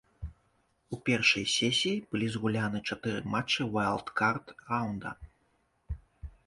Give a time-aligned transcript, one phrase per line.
[0.95, 5.09] У першай сесіі былі згуляны чатыры матчы ўайлдкард раўнда.